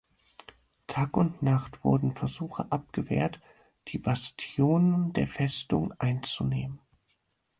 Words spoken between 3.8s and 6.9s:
die Bastionen der Festung einzunehmen.